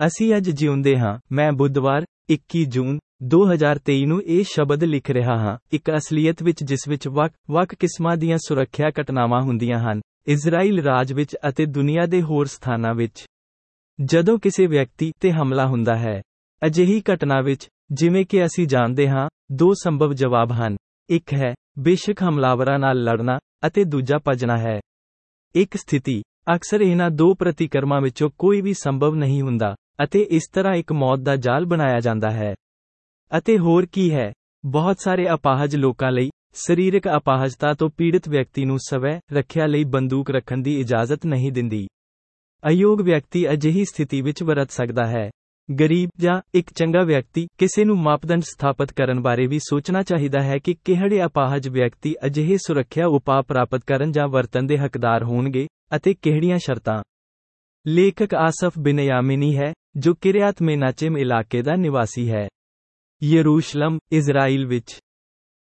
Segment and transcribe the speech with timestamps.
[0.00, 2.97] ਅਸੀਂ ਅੱਜ ਜਿਉਂਦੇ ਹਾਂ ਮੈਂ ਬੁੱਧਵਾਰ 21 ਜੂਨ
[3.33, 8.37] 2023 ਨੂੰ ਇਹ ਸ਼ਬਦ ਲਿਖ ਰਿਹਾ ਹਾਂ ਇੱਕ ਅਸਲੀਅਤ ਵਿੱਚ ਜਿਸ ਵਿੱਚ ਵੱਖ-ਵੱਖ ਕਿਸਮਾਂ ਦੀਆਂ
[8.37, 13.25] ਸੁਰੱਖਿਆ ਘਟਨਾਵਾਂ ਹੁੰਦੀਆਂ ਹਨ ਇਜ਼ਰਾਈਲ ਰਾਜ ਵਿੱਚ ਅਤੇ ਦੁਨੀਆ ਦੇ ਹੋਰ ਸਥਾਨਾਂ ਵਿੱਚ
[13.99, 16.21] ਜਦੋਂ ਕਿਸੇ ਵਿਅਕਤੀ ਤੇ ਹਮਲਾ ਹੁੰਦਾ ਹੈ
[16.61, 20.75] ਅਜਿਹੀ ਘਟਨਾ ਵਿੱਚ ਜਿਵੇਂ ਕਿ ਅਸੀਂ ਜਾਣਦੇ ਹਾਂ ਦੋ ਸੰਭਵ ਜਵਾਬ ਹਨ
[21.09, 23.37] ਇੱਕ ਹੈ ਬੇਸ਼ੱਕ ਹਮਲਾਵਰਾਂ ਨਾਲ ਲੜਨਾ
[23.67, 24.79] ਅਤੇ ਦੂਜਾ ਭੱਜਣਾ ਹੈ
[25.55, 26.21] ਇੱਕ ਸਥਿਤੀ
[26.53, 29.73] ਅਕਸਰ ਇਹਨਾਂ ਦੋ ਪ੍ਰਤੀਕਰਮਾਂ ਵਿੱਚੋਂ ਕੋਈ ਵੀ ਸੰਭਵ ਨਹੀਂ ਹੁੰਦਾ
[30.04, 32.54] ਅਤੇ ਇਸ ਤਰ੍ਹਾਂ ਇੱਕ ਮੌਤ ਦਾ ਜਾਲ ਬਣਾਇਆ ਜਾਂਦਾ ਹੈ
[33.32, 34.32] ਅਤੇ ਹੋਰ ਕੀ ਹੈ
[34.64, 40.30] ਬਹੁਤ ਸਾਰੇ ਅਪਾਹਜ ਲੋਕਾਂ ਲਈ ਸਰੀਰਕ ਅਪਾਹਜਤਾ ਤੋਂ ਪੀੜਤ ਵਿਅਕਤੀ ਨੂੰ ਸਵੈ ਰੱਖਿਆ ਲਈ ਬੰਦੂਕ
[40.30, 41.86] ਰੱਖਣ ਦੀ ਇਜਾਜ਼ਤ ਨਹੀਂ ਦਿੰਦੀ
[42.62, 45.30] ਅਯੋਗ ਵਿਅਕਤੀ ਅਜਿਹੀ ਸਥਿਤੀ ਵਿੱਚ ਵਰਤ ਸਕਦਾ ਹੈ
[45.68, 50.58] ਗਰੀਬ ਜਾਂ ਇੱਕ ਚੰਗਾ ਵਿਅਕਤੀ ਕਿਸੇ ਨੂੰ ਮਾਪਦੰਡ ਸਥਾਪਿਤ ਕਰਨ ਬਾਰੇ ਵੀ ਸੋਚਣਾ ਚਾਹੀਦਾ ਹੈ
[50.58, 55.66] ਕਿ ਕਿਹੜੇ ਅਪਾਹਜ ਵਿਅਕਤੀ ਅਜਿਹੇ ਸੁਰੱਖਿਆ ਉਪਾਅ ਪ੍ਰਾਪਤ ਕਰਨ ਜਾਂ ਵਰਤਣ ਦੇ ਹੱਕਦਾਰ ਹੋਣਗੇ
[55.96, 57.02] ਅਤੇ ਕਿਹੜੀਆਂ ਸ਼ਰਤਾਂ
[57.86, 62.48] ਲੇਖਕ ਆਸਫ ਬਿਨਯਾਮਿਨੀ ਹੈ ਜੋ ਕਿਰਿਆਤ ਮੇਨਾਚਿਮ ਇਲਾਕੇ ਦਾ ਨਿਵਾਸੀ ਹੈ
[63.22, 64.98] ਯਰੂਸ਼ਲਮ ਇਜ਼ਰਾਈਲ ਵਿੱਚ